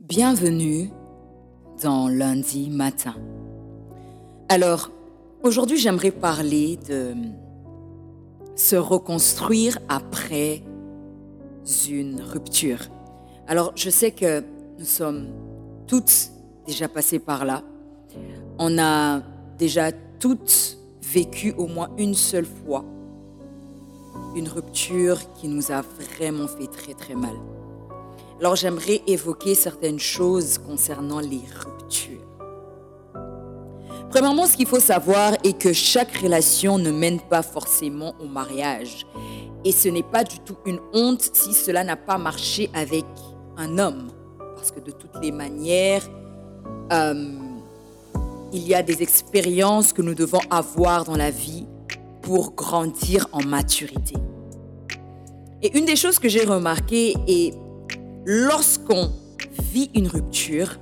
[0.00, 0.90] Bienvenue
[1.82, 3.14] dans lundi matin.
[4.48, 4.90] Alors,
[5.42, 7.14] aujourd'hui j'aimerais parler de
[8.56, 10.62] se reconstruire après
[11.88, 12.80] une rupture.
[13.46, 14.42] Alors, je sais que
[14.78, 15.28] nous sommes
[15.86, 16.30] toutes
[16.66, 17.62] déjà passées par là.
[18.58, 19.20] On a
[19.58, 22.84] déjà toutes vécu au moins une seule fois
[24.34, 27.34] une rupture qui nous a vraiment fait très très mal.
[28.40, 32.24] Alors j'aimerais évoquer certaines choses concernant les ruptures.
[34.08, 39.06] Premièrement, ce qu'il faut savoir est que chaque relation ne mène pas forcément au mariage.
[39.62, 43.04] Et ce n'est pas du tout une honte si cela n'a pas marché avec
[43.58, 44.08] un homme.
[44.56, 46.02] Parce que de toutes les manières,
[46.94, 47.34] euh,
[48.54, 51.66] il y a des expériences que nous devons avoir dans la vie
[52.22, 54.14] pour grandir en maturité.
[55.62, 57.54] Et une des choses que j'ai remarquées est
[58.30, 59.10] lorsqu'on
[59.72, 60.78] vit une rupture,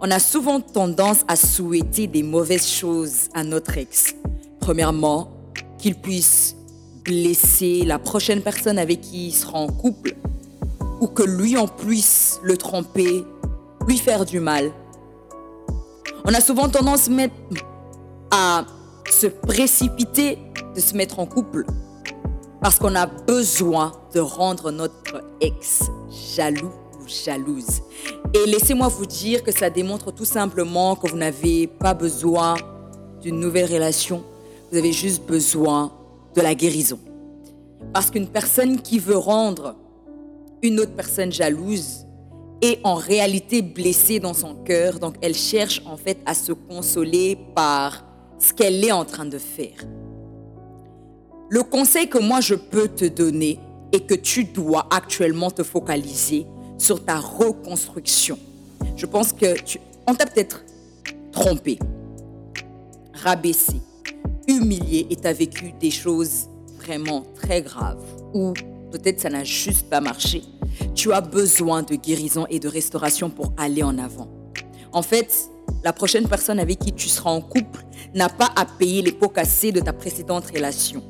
[0.00, 4.14] on a souvent tendance à souhaiter des mauvaises choses à notre ex.
[4.60, 5.30] Premièrement,
[5.76, 6.56] qu'il puisse
[7.04, 10.16] blesser la prochaine personne avec qui il sera en couple,
[11.02, 13.26] ou que lui en puisse le tromper,
[13.86, 14.72] lui faire du mal.
[16.24, 17.10] On a souvent tendance
[18.30, 18.64] à
[19.10, 20.38] se précipiter
[20.74, 21.66] de se mettre en couple
[22.62, 25.82] parce qu'on a besoin de rendre notre ex
[26.34, 27.82] jaloux ou jalouse.
[28.34, 32.54] Et laissez-moi vous dire que ça démontre tout simplement que vous n'avez pas besoin
[33.20, 34.22] d'une nouvelle relation,
[34.70, 35.92] vous avez juste besoin
[36.34, 36.98] de la guérison.
[37.92, 39.76] Parce qu'une personne qui veut rendre
[40.62, 42.06] une autre personne jalouse
[42.62, 47.38] est en réalité blessée dans son cœur, donc elle cherche en fait à se consoler
[47.54, 48.04] par
[48.38, 49.86] ce qu'elle est en train de faire.
[51.48, 53.58] Le conseil que moi je peux te donner
[53.92, 56.46] est que tu dois actuellement te focaliser
[56.78, 58.38] sur ta reconstruction.
[58.96, 60.64] Je pense que tu, on t'a peut-être
[61.32, 61.78] trompé,
[63.12, 63.80] rabaissé,
[64.48, 68.52] humilié et tu as vécu des choses vraiment très graves ou
[68.92, 70.42] peut-être ça n'a juste pas marché.
[70.94, 74.28] Tu as besoin de guérison et de restauration pour aller en avant.
[74.92, 75.50] En fait,
[75.84, 77.84] la prochaine personne avec qui tu seras en couple
[78.14, 81.02] n'a pas à payer les pots cassés de ta précédente relation.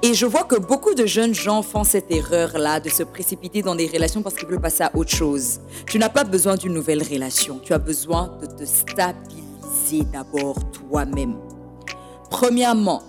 [0.00, 3.74] Et je vois que beaucoup de jeunes gens font cette erreur-là de se précipiter dans
[3.74, 5.60] des relations parce qu'ils veulent passer à autre chose.
[5.86, 7.58] Tu n'as pas besoin d'une nouvelle relation.
[7.58, 11.36] Tu as besoin de te stabiliser d'abord toi-même.
[12.30, 13.02] Premièrement,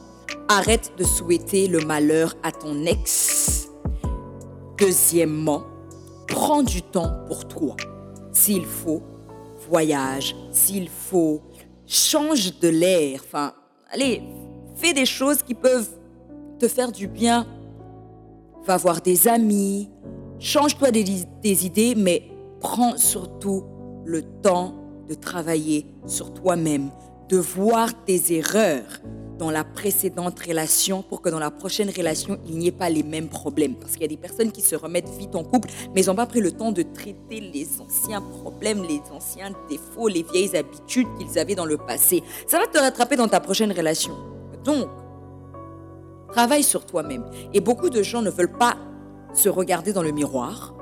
[0.47, 3.67] arrête de souhaiter le malheur à ton ex.
[4.79, 5.65] Deuxièmement,
[6.27, 7.75] prends du temps pour toi.
[8.31, 9.03] S'il faut,
[9.69, 10.35] voyage.
[10.51, 11.43] S'il faut,
[11.85, 13.21] change de l'air.
[13.23, 13.53] Enfin,
[13.91, 14.23] allez,
[14.75, 15.89] fais des choses qui peuvent
[16.59, 17.47] te faire du bien.
[18.65, 19.89] Va voir des amis,
[20.39, 22.23] change-toi des, idées, mais
[22.59, 23.63] prends surtout
[24.05, 24.75] le temps
[25.07, 26.91] de travailler sur toi-même,
[27.29, 29.01] de voir tes erreurs
[29.39, 33.03] dans la précédente relation pour que dans la prochaine relation, il n'y ait pas les
[33.03, 33.75] mêmes problèmes.
[33.75, 36.15] Parce qu'il y a des personnes qui se remettent vite en couple, mais ils n'ont
[36.15, 41.07] pas pris le temps de traiter les anciens problèmes, les anciens défauts, les vieilles habitudes
[41.17, 42.21] qu'ils avaient dans le passé.
[42.47, 44.13] Ça va te rattraper dans ta prochaine relation.
[44.65, 44.89] Donc,
[46.31, 47.25] Travaille sur toi-même.
[47.53, 48.77] Et beaucoup de gens ne veulent pas
[49.33, 50.73] se regarder dans le miroir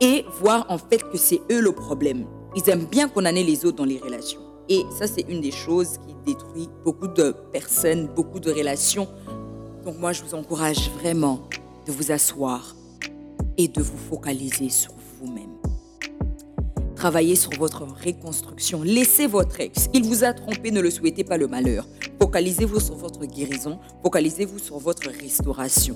[0.00, 2.26] et voir en fait que c'est eux le problème.
[2.54, 4.40] Ils aiment bien qu'on ait les autres dans les relations.
[4.68, 9.08] Et ça, c'est une des choses qui détruit beaucoup de personnes, beaucoup de relations.
[9.84, 11.40] Donc moi, je vous encourage vraiment
[11.86, 12.76] de vous asseoir
[13.58, 15.50] et de vous focaliser sur vous-même.
[16.94, 18.82] Travaillez sur votre reconstruction.
[18.82, 19.88] Laissez votre ex.
[19.92, 21.86] Il vous a trompé, ne le souhaitez pas le malheur.
[22.32, 23.78] Focalisez-vous sur votre guérison.
[24.02, 25.94] Focalisez-vous sur votre restauration.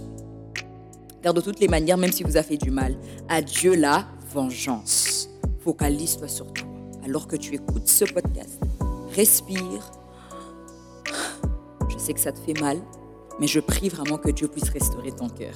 [1.22, 2.94] Car de toutes les manières, même si vous a fait du mal,
[3.26, 4.04] adieu la
[4.34, 5.30] vengeance.
[5.60, 6.68] Focalise-toi sur toi.
[7.06, 8.60] Alors que tu écoutes ce podcast,
[9.14, 9.90] respire.
[11.88, 12.82] Je sais que ça te fait mal,
[13.40, 15.54] mais je prie vraiment que Dieu puisse restaurer ton cœur.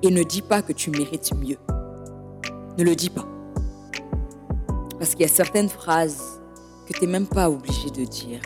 [0.00, 1.58] Et ne dis pas que tu mérites mieux.
[2.78, 3.28] Ne le dis pas.
[4.98, 6.40] Parce qu'il y a certaines phrases
[6.88, 8.40] que tu n'es même pas obligé de dire.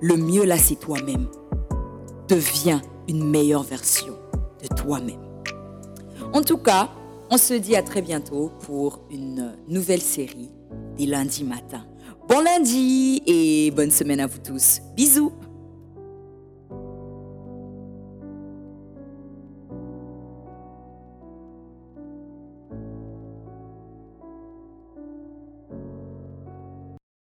[0.00, 1.26] Le mieux là, c'est toi-même.
[2.28, 4.14] Deviens une meilleure version
[4.62, 5.20] de toi-même.
[6.32, 6.90] En tout cas,
[7.30, 10.50] on se dit à très bientôt pour une nouvelle série
[10.96, 11.86] des lundis matins.
[12.28, 14.80] Bon lundi et bonne semaine à vous tous.
[14.96, 15.32] Bisous